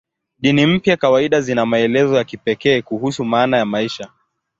[0.39, 4.09] Dini mpya kawaida zina maelezo ya kipekee kuhusu maana ya maisha.